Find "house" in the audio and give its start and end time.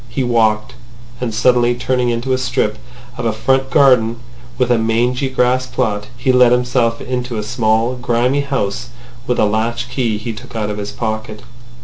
8.41-8.89